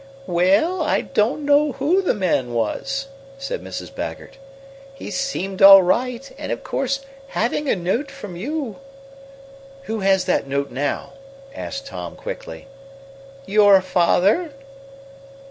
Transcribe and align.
"Well, 0.25 0.81
I 0.81 1.01
don't 1.01 1.45
know 1.45 1.73
who 1.73 2.01
the 2.01 2.15
man 2.15 2.55
was," 2.55 3.05
said 3.37 3.61
Mrs. 3.63 3.93
Baggert. 3.93 4.39
"He 4.95 5.11
seemed 5.11 5.61
all 5.61 5.83
right, 5.83 6.31
and 6.39 6.51
of 6.51 6.63
course 6.63 7.01
having 7.27 7.69
a 7.69 7.75
note 7.75 8.09
from 8.09 8.35
you" 8.35 8.77
"Who 9.83 9.99
has 9.99 10.25
that 10.25 10.47
note 10.47 10.71
now?" 10.71 11.13
asked 11.53 11.85
Tom 11.85 12.15
quickly. 12.15 12.65
"Your 13.45 13.79
father." 13.79 14.49